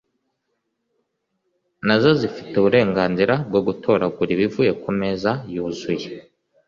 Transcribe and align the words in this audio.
Nazo 1.85 2.11
zifite 2.21 2.53
uburengarizira 2.57 3.35
bwo 3.47 3.61
gutoragura 3.67 4.29
ibivuye 4.35 4.71
ku 4.81 4.89
meza 4.99 5.31
yuzuye. 5.53 6.07